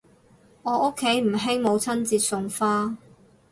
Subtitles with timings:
[0.63, 2.97] 我屋企唔興母親節送花